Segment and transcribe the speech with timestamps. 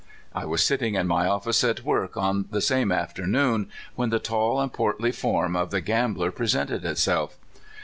[0.33, 4.59] I was sitting in my office at work on the same afternoon, when the tall
[4.59, 7.37] and portly form of the gambler presented itself.